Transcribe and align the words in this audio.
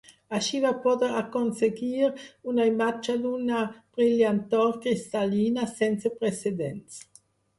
Així 0.35 0.59
va 0.61 0.69
poder 0.85 1.09
aconseguir 1.17 2.07
una 2.53 2.65
imatge 2.69 3.13
d'una 3.25 3.61
brillantor 3.99 4.73
cristal·lina 4.87 5.67
sense 5.77 6.13
precedents. 6.23 6.99